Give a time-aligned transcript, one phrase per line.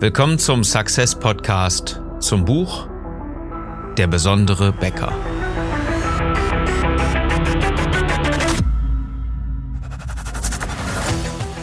[0.00, 2.86] Willkommen zum Success Podcast zum Buch
[3.96, 5.12] Der besondere Bäcker.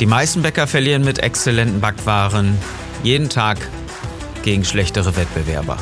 [0.02, 2.58] Die meisten Bäcker verlieren mit exzellenten Backwaren
[3.04, 3.58] jeden Tag
[4.44, 5.78] gegen schlechtere Wettbewerber.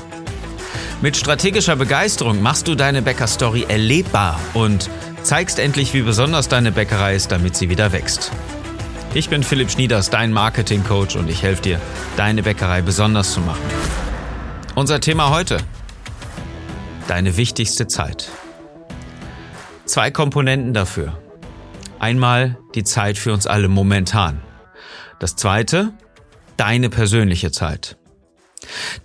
[1.01, 4.91] Mit strategischer Begeisterung machst du deine Bäckerstory erlebbar und
[5.23, 8.31] zeigst endlich, wie besonders deine Bäckerei ist, damit sie wieder wächst.
[9.15, 11.81] Ich bin Philipp Schnieders, dein Marketing-Coach und ich helfe dir,
[12.17, 13.61] deine Bäckerei besonders zu machen.
[14.73, 15.59] Unser Thema heute.
[17.07, 18.31] Deine wichtigste Zeit.
[19.85, 21.21] Zwei Komponenten dafür.
[21.99, 24.41] Einmal die Zeit für uns alle momentan.
[25.19, 25.93] Das zweite,
[26.57, 27.97] deine persönliche Zeit.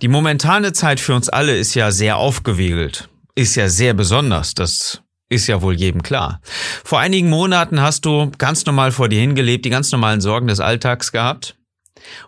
[0.01, 5.03] Die momentane Zeit für uns alle ist ja sehr aufgewiegelt, ist ja sehr besonders, das
[5.29, 6.41] ist ja wohl jedem klar.
[6.83, 10.59] Vor einigen Monaten hast du ganz normal vor dir hingelebt, die ganz normalen Sorgen des
[10.59, 11.55] Alltags gehabt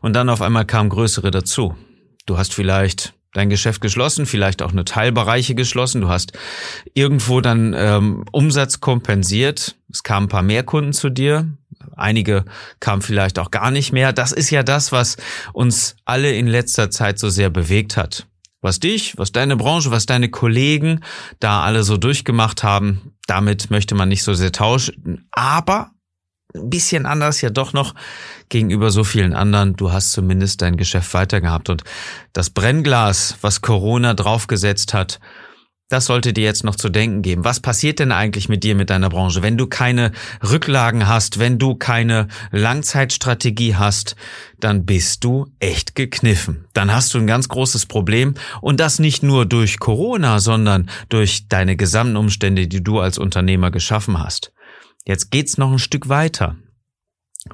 [0.02, 1.76] und dann auf einmal kamen größere dazu.
[2.26, 6.02] Du hast vielleicht dein Geschäft geschlossen, vielleicht auch eine Teilbereiche geschlossen.
[6.02, 6.34] Du hast
[6.94, 9.78] irgendwo dann ähm, Umsatz kompensiert.
[9.92, 11.50] Es kamen ein paar mehr Kunden zu dir.
[11.96, 12.46] Einige
[12.80, 14.14] kamen vielleicht auch gar nicht mehr.
[14.14, 15.18] Das ist ja das, was
[15.54, 18.28] uns alle in letzter Zeit so sehr bewegt hat.
[18.62, 21.02] Was dich, was deine Branche, was deine Kollegen
[21.40, 25.28] da alle so durchgemacht haben, damit möchte man nicht so sehr tauschen.
[25.32, 25.92] Aber
[26.54, 27.96] ein bisschen anders ja doch noch
[28.50, 29.76] gegenüber so vielen anderen.
[29.76, 31.84] Du hast zumindest dein Geschäft weitergehabt und
[32.34, 35.20] das Brennglas, was Corona draufgesetzt hat,
[35.92, 37.44] das sollte dir jetzt noch zu denken geben.
[37.44, 41.60] Was passiert denn eigentlich mit dir, mit deiner Branche, wenn du keine Rücklagen hast, wenn
[41.60, 44.16] du keine Langzeitstrategie hast,
[44.60, 46.66] dann bist du echt gekniffen.
[46.74, 51.50] Dann hast du ein ganz großes Problem und das nicht nur durch Corona, sondern durch
[51.50, 54.54] deine gesamten Umstände, die du als Unternehmer geschaffen hast.
[55.06, 56.56] Jetzt geht's noch ein Stück weiter.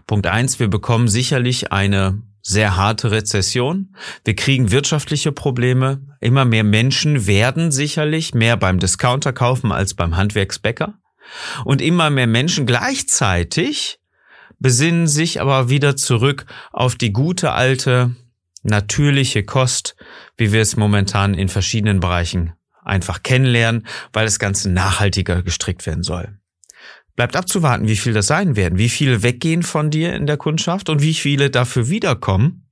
[0.05, 3.93] Punkt eins: wir bekommen sicherlich eine sehr harte Rezession.
[4.23, 5.99] Wir kriegen wirtschaftliche Probleme.
[6.21, 10.93] Immer mehr Menschen werden sicherlich mehr beim Discounter kaufen als beim Handwerksbäcker.
[11.65, 13.99] Und immer mehr Menschen gleichzeitig
[14.59, 18.15] besinnen sich aber wieder zurück auf die gute alte
[18.63, 19.97] natürliche Kost,
[20.37, 26.03] wie wir es momentan in verschiedenen Bereichen einfach kennenlernen, weil das Ganze nachhaltiger gestrickt werden
[26.03, 26.39] soll.
[27.17, 30.87] Bleibt abzuwarten, wie viel das sein werden, wie viele weggehen von dir in der Kundschaft
[30.87, 32.69] und wie viele dafür wiederkommen,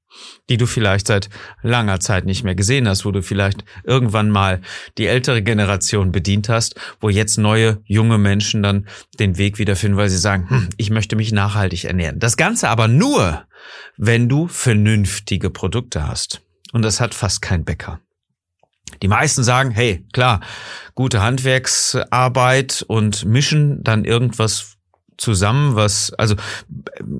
[0.49, 1.29] die du vielleicht seit
[1.63, 4.61] langer Zeit nicht mehr gesehen hast, wo du vielleicht irgendwann mal
[4.99, 8.87] die ältere Generation bedient hast, wo jetzt neue junge Menschen dann
[9.19, 12.19] den Weg wiederfinden, weil sie sagen, hm, ich möchte mich nachhaltig ernähren.
[12.19, 13.45] Das Ganze aber nur,
[13.97, 16.43] wenn du vernünftige Produkte hast.
[16.71, 17.99] Und das hat fast kein Bäcker.
[19.01, 20.41] Die meisten sagen, hey, klar,
[20.93, 24.77] gute Handwerksarbeit und mischen dann irgendwas
[25.17, 26.35] zusammen, was, also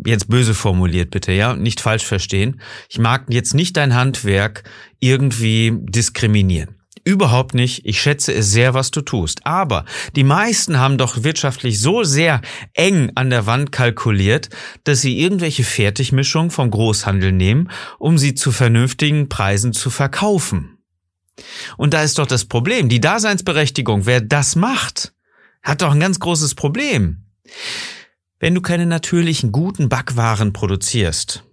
[0.05, 2.61] jetzt böse formuliert bitte, ja, nicht falsch verstehen.
[2.89, 4.63] Ich mag jetzt nicht dein Handwerk
[4.99, 6.75] irgendwie diskriminieren.
[7.07, 7.85] Überhaupt nicht.
[7.85, 9.45] Ich schätze es sehr, was du tust.
[9.45, 12.41] Aber die meisten haben doch wirtschaftlich so sehr
[12.73, 14.49] eng an der Wand kalkuliert,
[14.85, 20.74] dass sie irgendwelche Fertigmischungen vom Großhandel nehmen, um sie zu vernünftigen Preisen zu verkaufen.
[21.78, 25.13] Und da ist doch das Problem, die Daseinsberechtigung, wer das macht,
[25.63, 27.25] hat doch ein ganz großes Problem.
[28.40, 31.44] Wenn du keine natürlichen guten Backwaren produzierst,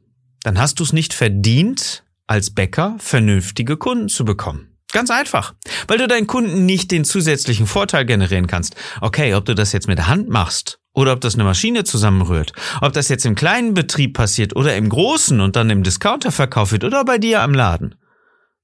[0.43, 4.69] dann hast du es nicht verdient, als Bäcker vernünftige Kunden zu bekommen.
[4.93, 5.54] Ganz einfach.
[5.88, 8.76] Weil du deinen Kunden nicht den zusätzlichen Vorteil generieren kannst.
[9.00, 12.53] Okay, ob du das jetzt mit der Hand machst oder ob das eine Maschine zusammenrührt,
[12.82, 16.72] ob das jetzt im kleinen Betrieb passiert oder im großen und dann im Discounter verkauft
[16.72, 17.94] wird oder bei dir am Laden.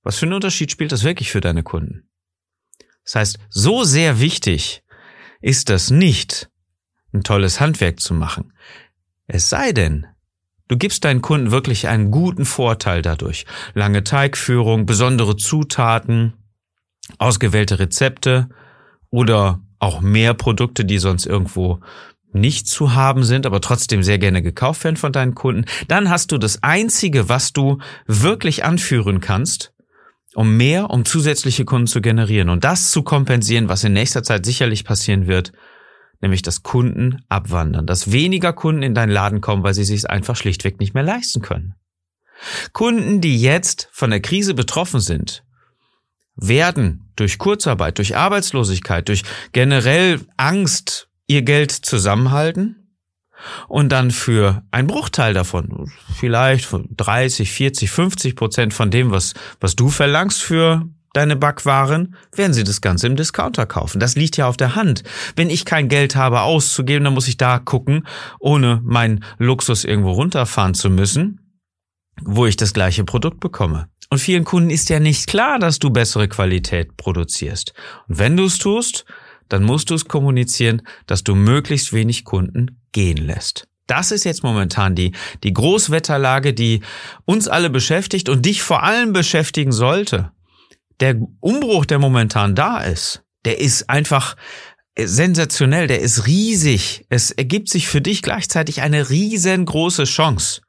[0.03, 2.09] Was für einen Unterschied spielt das wirklich für deine Kunden?
[3.05, 4.83] Das heißt, so sehr wichtig
[5.41, 6.51] ist das nicht,
[7.13, 8.53] ein tolles Handwerk zu machen.
[9.27, 10.07] Es sei denn,
[10.69, 13.47] du gibst deinen Kunden wirklich einen guten Vorteil dadurch.
[13.75, 16.35] Lange Teigführung, besondere Zutaten,
[17.19, 18.49] ausgewählte Rezepte
[19.11, 21.81] oder auch mehr Produkte, die sonst irgendwo
[22.33, 26.31] nicht zu haben sind, aber trotzdem sehr gerne gekauft werden von deinen Kunden, dann hast
[26.31, 29.73] du das Einzige, was du wirklich anführen kannst,
[30.35, 34.45] um mehr, um zusätzliche Kunden zu generieren und das zu kompensieren, was in nächster Zeit
[34.45, 35.53] sicherlich passieren wird,
[36.21, 40.37] nämlich dass Kunden abwandern, dass weniger Kunden in deinen Laden kommen, weil sie sich einfach
[40.37, 41.75] schlichtweg nicht mehr leisten können.
[42.73, 45.45] Kunden, die jetzt von der Krise betroffen sind,
[46.37, 52.78] werden durch Kurzarbeit, durch Arbeitslosigkeit, durch generell Angst ihr Geld zusammenhalten
[53.69, 59.77] und dann für ein Bruchteil davon, vielleicht 30, 40, 50 Prozent von dem, was, was
[59.77, 63.99] du verlangst für deine Backwaren, werden sie das Ganze im Discounter kaufen.
[63.99, 65.03] Das liegt ja auf der Hand.
[65.37, 68.07] Wenn ich kein Geld habe auszugeben, dann muss ich da gucken,
[68.39, 71.41] ohne meinen Luxus irgendwo runterfahren zu müssen.
[72.23, 73.89] wo ich das gleiche Produkt bekomme.
[74.11, 77.75] Und vielen Kunden ist ja nicht klar, dass du bessere Qualität produzierst.
[78.09, 79.05] Und wenn du es tust,
[79.49, 83.67] dann musst du es kommunizieren, dass du möglichst wenig Kunden gehen lässt.
[83.87, 85.13] Das ist jetzt momentan die,
[85.43, 86.83] die Großwetterlage, die
[87.25, 90.31] uns alle beschäftigt und dich vor allem beschäftigen sollte.
[91.01, 94.37] Der Umbruch, der momentan da ist, der ist einfach
[95.01, 97.07] sensationell, der ist riesig.
[97.09, 100.61] Es ergibt sich für dich gleichzeitig eine riesengroße Chance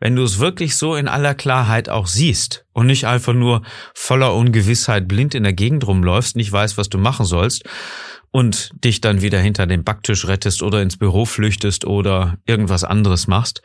[0.00, 3.62] wenn du es wirklich so in aller Klarheit auch siehst und nicht einfach nur
[3.94, 7.64] voller Ungewissheit blind in der Gegend rumläufst, nicht weißt, was du machen sollst
[8.38, 13.26] und dich dann wieder hinter den Backtisch rettest oder ins Büro flüchtest oder irgendwas anderes
[13.26, 13.62] machst.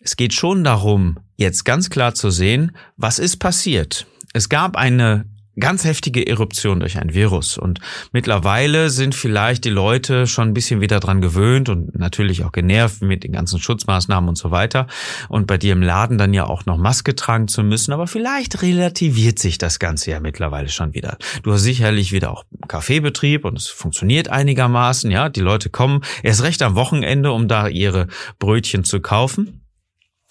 [0.00, 4.08] Es geht schon darum, jetzt ganz klar zu sehen, was ist passiert.
[4.32, 5.26] Es gab eine
[5.58, 7.58] ganz heftige Eruption durch ein Virus.
[7.58, 7.80] Und
[8.12, 13.02] mittlerweile sind vielleicht die Leute schon ein bisschen wieder dran gewöhnt und natürlich auch genervt
[13.02, 14.86] mit den ganzen Schutzmaßnahmen und so weiter.
[15.28, 17.92] Und bei dir im Laden dann ja auch noch Maske tragen zu müssen.
[17.92, 21.18] Aber vielleicht relativiert sich das Ganze ja mittlerweile schon wieder.
[21.42, 25.10] Du hast sicherlich wieder auch Kaffeebetrieb und es funktioniert einigermaßen.
[25.10, 28.08] Ja, die Leute kommen erst recht am Wochenende, um da ihre
[28.38, 29.60] Brötchen zu kaufen.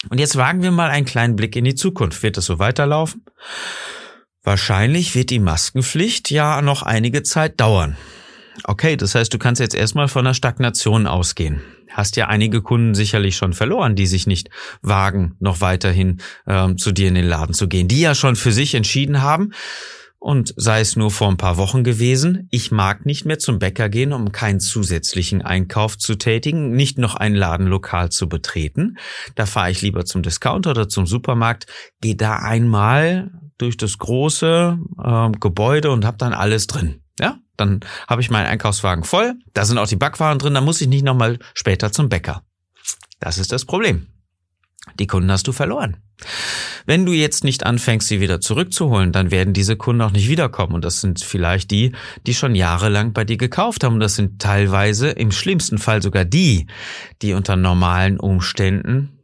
[0.09, 2.23] Und jetzt wagen wir mal einen kleinen Blick in die Zukunft.
[2.23, 3.23] Wird es so weiterlaufen?
[4.43, 7.95] Wahrscheinlich wird die Maskenpflicht ja noch einige Zeit dauern.
[8.65, 11.61] Okay, das heißt, du kannst jetzt erstmal von einer Stagnation ausgehen.
[11.89, 14.49] Hast ja einige Kunden sicherlich schon verloren, die sich nicht
[14.81, 18.51] wagen, noch weiterhin ähm, zu dir in den Laden zu gehen, die ja schon für
[18.51, 19.51] sich entschieden haben,
[20.23, 23.89] und sei es nur vor ein paar Wochen gewesen, ich mag nicht mehr zum Bäcker
[23.89, 28.95] gehen, um keinen zusätzlichen Einkauf zu tätigen, nicht noch ein Ladenlokal zu betreten.
[29.35, 31.65] Da fahre ich lieber zum Discounter oder zum Supermarkt,
[31.99, 37.01] gehe da einmal durch das große äh, Gebäude und habe dann alles drin.
[37.19, 40.81] Ja, dann habe ich meinen Einkaufswagen voll, da sind auch die Backwaren drin, dann muss
[40.81, 42.43] ich nicht nochmal später zum Bäcker.
[43.19, 44.07] Das ist das Problem.
[44.99, 45.97] Die Kunden hast du verloren.
[46.85, 50.73] Wenn du jetzt nicht anfängst, sie wieder zurückzuholen, dann werden diese Kunden auch nicht wiederkommen.
[50.73, 51.93] Und das sind vielleicht die,
[52.27, 53.93] die schon jahrelang bei dir gekauft haben.
[53.93, 56.67] Und das sind teilweise im schlimmsten Fall sogar die,
[57.21, 59.17] die unter normalen Umständen,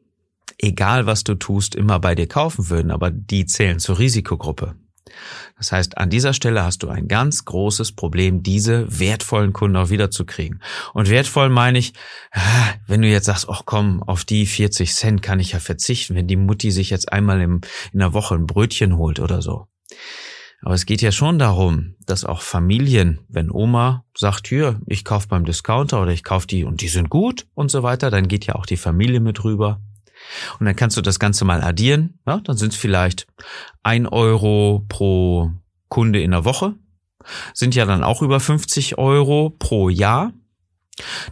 [0.59, 2.91] egal was du tust, immer bei dir kaufen würden.
[2.91, 4.75] Aber die zählen zur Risikogruppe.
[5.57, 9.89] Das heißt, an dieser Stelle hast du ein ganz großes Problem, diese wertvollen Kunden auch
[9.89, 10.61] wiederzukriegen.
[10.93, 11.93] Und wertvoll meine ich,
[12.31, 16.15] ah, wenn du jetzt sagst, ach komm, auf die 40 Cent kann ich ja verzichten,
[16.15, 19.67] wenn die Mutti sich jetzt einmal im, in der Woche ein Brötchen holt oder so.
[20.61, 25.29] Aber es geht ja schon darum, dass auch Familien, wenn Oma sagt, hier, ich kaufe
[25.29, 28.45] beim Discounter oder ich kaufe die und die sind gut und so weiter, dann geht
[28.45, 29.81] ja auch die Familie mit rüber.
[30.59, 32.19] Und dann kannst du das Ganze mal addieren.
[32.25, 33.27] Ja, dann sind es vielleicht
[33.83, 35.51] ein Euro pro
[35.89, 36.75] Kunde in der Woche.
[37.53, 40.31] Sind ja dann auch über 50 Euro pro Jahr.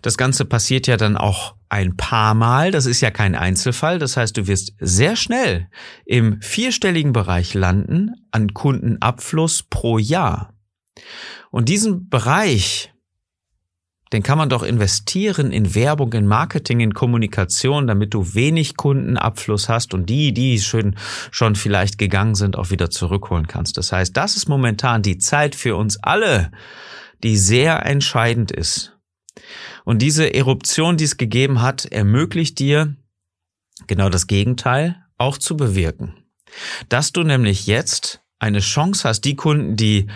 [0.02, 2.72] Das Ganze passiert ja dann auch ein paar Mal.
[2.72, 4.00] Das ist ja kein Einzelfall.
[4.00, 5.68] Das heißt, du wirst sehr schnell
[6.06, 10.54] im vierstelligen Bereich landen an Kundenabfluss pro Jahr.
[11.52, 12.94] Und diesen Bereich,
[14.14, 19.70] den kann man doch investieren in Werbung, in Marketing, in Kommunikation, damit du wenig Kundenabfluss
[19.70, 20.96] hast und die, die schön
[21.32, 23.78] schon vielleicht gegangen sind, auch wieder zurückholen kannst.
[23.78, 26.52] Das heißt, das ist momentan die Zeit für uns alle,
[27.24, 28.94] die sehr entscheidend ist.
[29.84, 32.96] Und diese Eruption, die es gegeben hat, ermöglicht dir
[33.88, 36.14] genau das Gegenteil auch zu bewirken.
[36.90, 40.08] Dass du nämlich jetzt eine Chance hast, die Kunden, die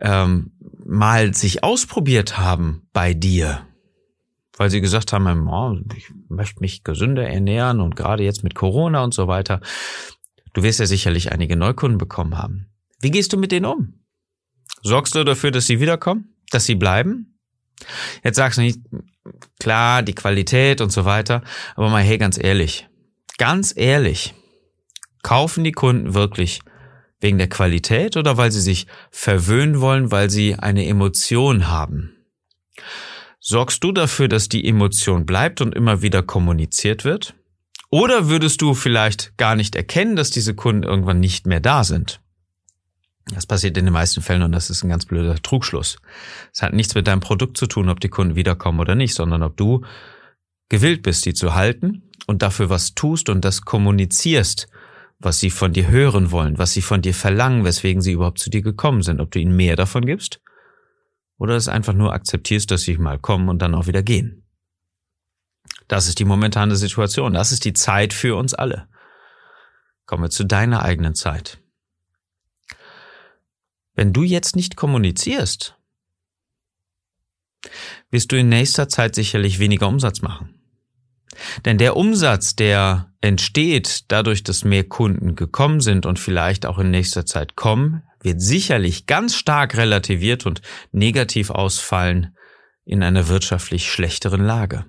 [0.00, 0.52] ähm,
[0.90, 3.64] mal sich ausprobiert haben bei dir,
[4.56, 9.04] weil sie gesagt haben, oh, ich möchte mich gesünder ernähren und gerade jetzt mit Corona
[9.04, 9.60] und so weiter.
[10.52, 12.66] Du wirst ja sicherlich einige Neukunden bekommen haben.
[13.00, 14.00] Wie gehst du mit denen um?
[14.82, 16.34] Sorgst du dafür, dass sie wiederkommen?
[16.50, 17.38] Dass sie bleiben?
[18.24, 18.80] Jetzt sagst du nicht,
[19.60, 21.42] klar, die Qualität und so weiter,
[21.76, 22.88] aber mal, hey, ganz ehrlich,
[23.38, 24.34] ganz ehrlich,
[25.22, 26.60] kaufen die Kunden wirklich
[27.20, 32.16] Wegen der Qualität oder weil sie sich verwöhnen wollen, weil sie eine Emotion haben?
[33.38, 37.34] Sorgst du dafür, dass die Emotion bleibt und immer wieder kommuniziert wird?
[37.90, 42.20] Oder würdest du vielleicht gar nicht erkennen, dass diese Kunden irgendwann nicht mehr da sind?
[43.34, 45.98] Das passiert in den meisten Fällen und das ist ein ganz blöder Trugschluss.
[46.52, 49.42] Es hat nichts mit deinem Produkt zu tun, ob die Kunden wiederkommen oder nicht, sondern
[49.42, 49.84] ob du
[50.68, 54.68] gewillt bist, die zu halten und dafür was tust und das kommunizierst
[55.20, 58.50] was sie von dir hören wollen, was sie von dir verlangen, weswegen sie überhaupt zu
[58.50, 60.40] dir gekommen sind, ob du ihnen mehr davon gibst
[61.38, 64.44] oder es einfach nur akzeptierst, dass sie mal kommen und dann auch wieder gehen.
[65.88, 68.88] Das ist die momentane Situation, das ist die Zeit für uns alle.
[70.06, 71.58] Kommen wir zu deiner eigenen Zeit.
[73.94, 75.76] Wenn du jetzt nicht kommunizierst,
[78.10, 80.59] wirst du in nächster Zeit sicherlich weniger Umsatz machen.
[81.64, 86.90] Denn der Umsatz, der entsteht dadurch, dass mehr Kunden gekommen sind und vielleicht auch in
[86.90, 90.60] nächster Zeit kommen, wird sicherlich ganz stark relativiert und
[90.92, 92.36] negativ ausfallen
[92.84, 94.84] in einer wirtschaftlich schlechteren Lage.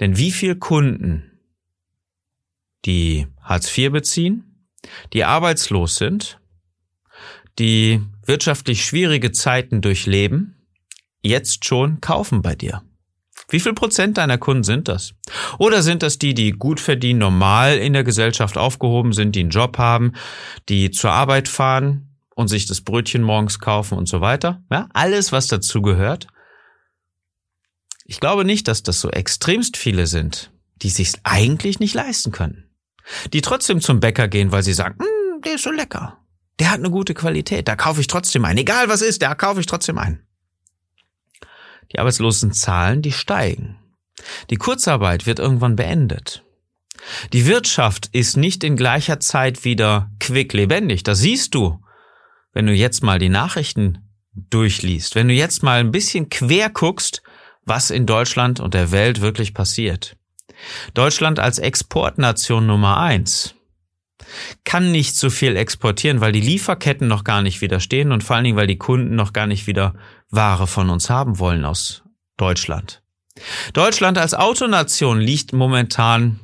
[0.00, 1.40] Denn wie viel Kunden,
[2.84, 4.66] die Hartz IV beziehen,
[5.12, 6.40] die arbeitslos sind,
[7.58, 10.68] die wirtschaftlich schwierige Zeiten durchleben,
[11.22, 12.82] jetzt schon kaufen bei dir?
[13.52, 15.12] Wie viel Prozent deiner Kunden sind das?
[15.58, 19.50] Oder sind das die, die gut verdienen, normal in der Gesellschaft aufgehoben sind, die einen
[19.50, 20.14] Job haben,
[20.70, 24.62] die zur Arbeit fahren und sich das Brötchen morgens kaufen und so weiter?
[24.70, 26.28] Ja, alles, was dazu gehört.
[28.06, 32.70] Ich glaube nicht, dass das so extremst viele sind, die sich's eigentlich nicht leisten können.
[33.34, 36.16] Die trotzdem zum Bäcker gehen, weil sie sagen, hm, der ist so lecker.
[36.58, 38.56] Der hat eine gute Qualität, da kaufe ich trotzdem ein.
[38.56, 40.26] Egal was ist, da kaufe ich trotzdem ein.
[41.92, 43.78] Die Arbeitslosenzahlen, die steigen.
[44.50, 46.44] Die Kurzarbeit wird irgendwann beendet.
[47.32, 51.02] Die Wirtschaft ist nicht in gleicher Zeit wieder quick lebendig.
[51.02, 51.80] Das siehst du,
[52.52, 53.98] wenn du jetzt mal die Nachrichten
[54.34, 57.22] durchliest, wenn du jetzt mal ein bisschen quer guckst,
[57.64, 60.16] was in Deutschland und der Welt wirklich passiert.
[60.94, 63.54] Deutschland als Exportnation Nummer eins
[64.64, 68.44] kann nicht so viel exportieren, weil die Lieferketten noch gar nicht widerstehen und vor allen
[68.44, 69.94] Dingen, weil die Kunden noch gar nicht wieder
[70.32, 72.02] Ware von uns haben wollen aus
[72.36, 73.02] Deutschland.
[73.74, 76.40] Deutschland als Autonation liegt momentan,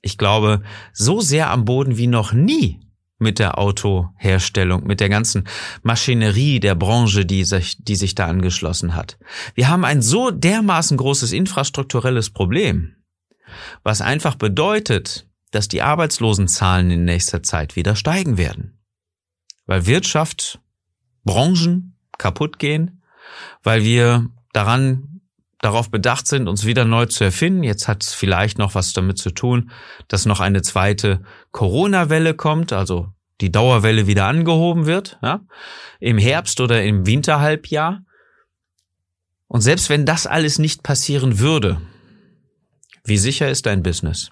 [0.00, 2.80] ich glaube, so sehr am Boden wie noch nie
[3.18, 5.44] mit der Autoherstellung, mit der ganzen
[5.82, 9.18] Maschinerie der Branche, die sich, die sich da angeschlossen hat.
[9.54, 12.96] Wir haben ein so dermaßen großes infrastrukturelles Problem,
[13.82, 18.78] was einfach bedeutet, dass die Arbeitslosenzahlen in nächster Zeit wieder steigen werden.
[19.66, 20.60] Weil Wirtschaft,
[21.24, 23.01] Branchen kaputt gehen,
[23.62, 25.20] weil wir daran
[25.62, 27.62] darauf bedacht sind, uns wieder neu zu erfinden.
[27.62, 29.70] Jetzt hat es vielleicht noch was damit zu tun,
[30.08, 31.22] dass noch eine zweite
[31.52, 35.40] Corona-Welle kommt, also die Dauerwelle wieder angehoben wird, ja,
[36.00, 38.02] im Herbst oder im Winterhalbjahr.
[39.46, 41.80] Und selbst wenn das alles nicht passieren würde,
[43.04, 44.30] wie sicher ist dein Business?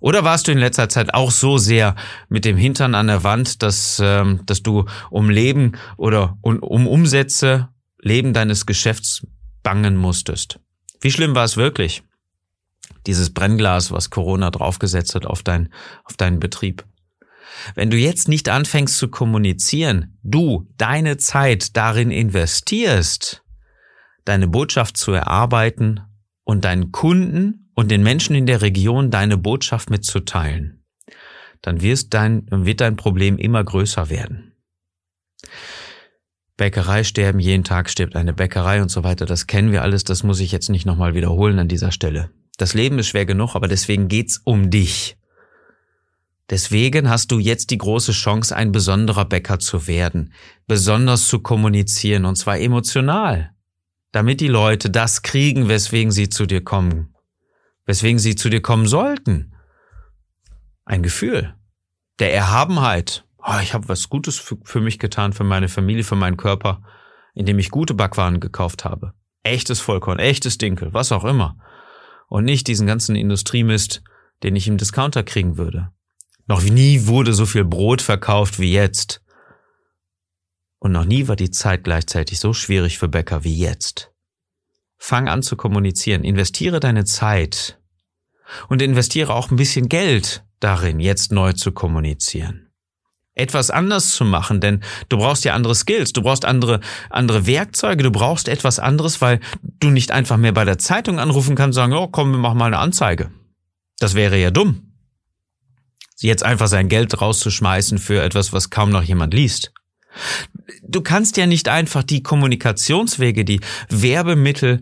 [0.00, 1.94] Oder warst du in letzter Zeit auch so sehr
[2.28, 6.86] mit dem Hintern an der Wand, dass, ähm, dass du um Leben oder um, um
[6.86, 9.26] Umsätze, Leben deines Geschäfts
[9.62, 10.60] bangen musstest?
[11.00, 12.02] Wie schlimm war es wirklich?
[13.06, 15.72] Dieses Brennglas, was Corona draufgesetzt hat auf, dein,
[16.04, 16.84] auf deinen Betrieb.
[17.74, 23.42] Wenn du jetzt nicht anfängst zu kommunizieren, du deine Zeit darin investierst,
[24.24, 26.00] deine Botschaft zu erarbeiten
[26.44, 30.84] und deinen Kunden und den Menschen in der Region deine Botschaft mitzuteilen,
[31.62, 34.52] dann wirst dein, wird dein Problem immer größer werden.
[36.56, 40.22] Bäckerei sterben, jeden Tag stirbt eine Bäckerei und so weiter, das kennen wir alles, das
[40.22, 42.30] muss ich jetzt nicht nochmal wiederholen an dieser Stelle.
[42.56, 45.18] Das Leben ist schwer genug, aber deswegen geht's um dich.
[46.48, 50.32] Deswegen hast du jetzt die große Chance, ein besonderer Bäcker zu werden,
[50.66, 53.50] besonders zu kommunizieren und zwar emotional,
[54.12, 57.12] damit die Leute das kriegen, weswegen sie zu dir kommen
[57.86, 59.54] weswegen sie zu dir kommen sollten.
[60.84, 61.54] Ein Gefühl
[62.18, 63.25] der Erhabenheit.
[63.48, 66.82] Oh, ich habe was Gutes für, für mich getan, für meine Familie, für meinen Körper,
[67.32, 69.12] indem ich gute Backwaren gekauft habe.
[69.44, 71.56] Echtes Vollkorn, echtes Dinkel, was auch immer.
[72.28, 74.02] Und nicht diesen ganzen Industriemist,
[74.42, 75.92] den ich im Discounter kriegen würde.
[76.48, 79.22] Noch nie wurde so viel Brot verkauft wie jetzt.
[80.80, 84.10] Und noch nie war die Zeit gleichzeitig so schwierig für Bäcker wie jetzt.
[84.98, 86.24] Fang an zu kommunizieren.
[86.24, 87.80] Investiere deine Zeit
[88.68, 92.65] und investiere auch ein bisschen Geld darin, jetzt neu zu kommunizieren.
[93.38, 98.02] Etwas anders zu machen, denn du brauchst ja andere Skills, du brauchst andere, andere Werkzeuge,
[98.02, 99.40] du brauchst etwas anderes, weil
[99.78, 102.56] du nicht einfach mehr bei der Zeitung anrufen kannst und sagen, oh komm, wir machen
[102.56, 103.30] mal eine Anzeige.
[103.98, 104.94] Das wäre ja dumm.
[106.18, 109.70] Jetzt einfach sein Geld rauszuschmeißen für etwas, was kaum noch jemand liest.
[110.82, 114.80] Du kannst ja nicht einfach die Kommunikationswege, die Werbemittel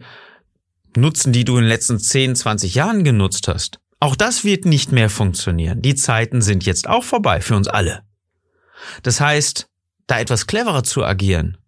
[0.97, 3.81] nutzen, die du in den letzten 10, 20 Jahren genutzt hast.
[3.99, 5.83] Auch das wird nicht mehr funktionieren.
[5.83, 8.03] Die Zeiten sind jetzt auch vorbei für uns alle.
[9.03, 9.69] Das heißt,
[10.07, 11.59] da etwas cleverer zu agieren,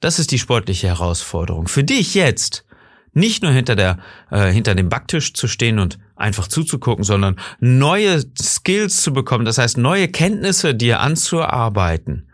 [0.00, 1.68] das ist die sportliche Herausforderung.
[1.68, 2.64] Für dich jetzt,
[3.12, 3.98] nicht nur hinter der,
[4.30, 9.58] äh, hinter dem Backtisch zu stehen und einfach zuzugucken, sondern neue Skills zu bekommen, das
[9.58, 12.28] heißt neue Kenntnisse dir anzuarbeiten,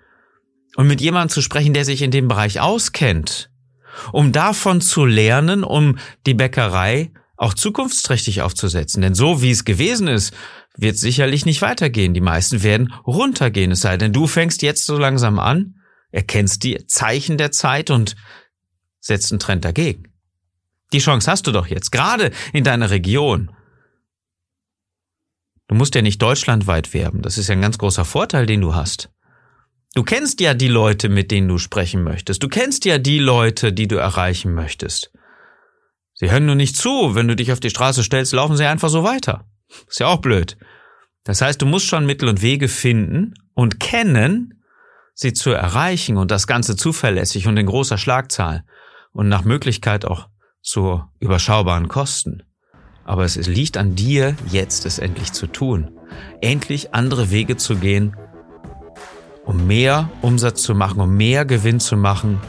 [0.79, 3.51] und mit jemandem zu sprechen, der sich in dem Bereich auskennt,
[4.13, 9.03] um davon zu lernen, um die Bäckerei auch zukunftsträchtig aufzusetzen.
[9.03, 10.33] Denn so wie es gewesen ist,
[10.79, 12.15] wird sicherlich nicht weitergehen.
[12.15, 13.73] Die meisten werden runtergehen.
[13.73, 15.75] Es sei denn, du fängst jetzt so langsam an,
[16.11, 18.17] erkennst die Zeichen der Zeit und
[19.01, 20.05] setzt einen Trend dagegen.
[20.93, 23.51] Die Chance hast du doch jetzt, gerade in deiner Region.
[25.67, 27.21] Du musst ja nicht deutschlandweit werben.
[27.21, 29.11] Das ist ja ein ganz großer Vorteil, den du hast.
[29.95, 32.43] Du kennst ja die Leute, mit denen du sprechen möchtest.
[32.43, 35.13] Du kennst ja die Leute, die du erreichen möchtest.
[36.15, 37.15] Sie hören nur nicht zu.
[37.15, 39.45] Wenn du dich auf die Straße stellst, laufen sie einfach so weiter.
[39.89, 40.57] Ist ja auch blöd.
[41.25, 44.63] Das heißt, du musst schon Mittel und Wege finden und kennen,
[45.15, 48.65] sie zu erreichen und das Ganze zuverlässig und in großer Schlagzahl
[49.13, 50.29] und nach Möglichkeit auch
[50.63, 52.45] zu überschaubaren Kosten.
[53.05, 55.91] Aber es liegt an dir, jetzt es endlich zu tun.
[56.41, 58.17] Endlich andere Wege zu gehen,
[59.45, 62.41] um mehr Umsatz zu machen, um mehr Gewinn zu machen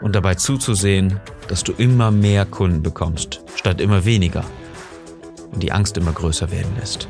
[0.00, 4.44] und dabei zuzusehen, dass du immer mehr Kunden bekommst, statt immer weniger
[5.52, 7.08] und die Angst immer größer werden lässt.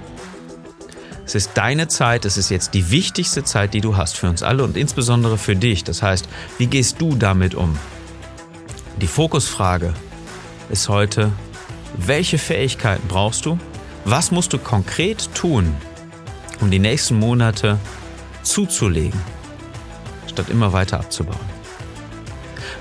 [1.25, 4.43] Es ist deine Zeit, es ist jetzt die wichtigste Zeit, die du hast für uns
[4.43, 5.85] alle und insbesondere für dich.
[5.85, 7.79] Das heißt, wie gehst du damit um?
[9.01, 9.95] Die Fokusfrage
[10.69, 11.33] ist heute,
[11.97, 13.59] welche Fähigkeiten brauchst du?
[14.05, 15.75] Was musst du konkret tun,
[16.61, 17.79] um die nächsten Monate
[18.43, 19.21] zuzulegen,
[20.27, 21.53] statt immer weiter abzubauen?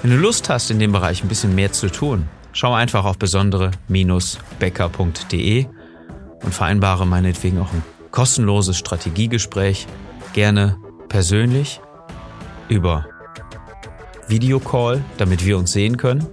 [0.02, 3.18] Wenn du Lust hast, in dem Bereich ein bisschen mehr zu tun, schau einfach auf
[3.18, 5.66] besondere-becker.de
[6.44, 9.88] und vereinbare meinetwegen auch ein kostenloses Strategiegespräch,
[10.34, 10.78] gerne
[11.10, 11.82] persönlich
[12.68, 13.08] über
[14.28, 16.28] Videocall, damit wir uns sehen können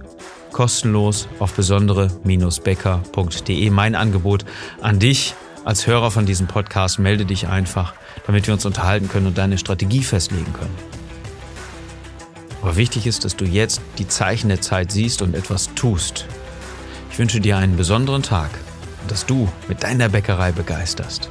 [0.51, 3.69] kostenlos auf besondere-becker.de.
[3.69, 4.43] Mein Angebot
[4.81, 5.35] an dich
[5.65, 7.93] als Hörer von diesem Podcast, melde dich einfach,
[8.25, 10.88] damit wir uns unterhalten können und deine Strategie festlegen können.
[12.61, 16.25] Aber wichtig ist, dass du jetzt die Zeichen der Zeit siehst und etwas tust.
[17.11, 18.49] Ich wünsche dir einen besonderen Tag
[19.01, 21.29] und dass du mit deiner Bäckerei begeisterst.